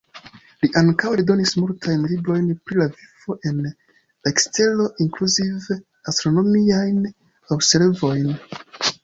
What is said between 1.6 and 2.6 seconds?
multajn librojn